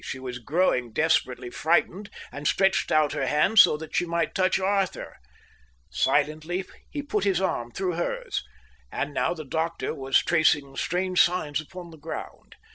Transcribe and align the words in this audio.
She 0.03 0.17
was 0.17 0.39
growing 0.39 0.93
desperately 0.93 1.51
frightened 1.51 2.09
and 2.31 2.47
stretched 2.47 2.91
out 2.91 3.11
her 3.13 3.27
hand 3.27 3.59
so 3.59 3.77
that 3.77 3.95
she 3.95 4.07
might 4.07 4.33
touch 4.33 4.59
Arthur. 4.59 5.17
Silently 5.91 6.65
he 6.89 7.03
put 7.03 7.23
his 7.23 7.39
arm 7.39 7.69
through 7.71 7.93
hers. 7.93 8.43
And 8.91 9.13
now 9.13 9.35
the 9.35 9.45
doctor 9.45 9.93
was 9.93 10.17
tracing 10.23 10.75
strange 10.75 11.21
signs 11.21 11.61
upon 11.61 11.91
the 11.91 11.99
ground. 11.99 12.55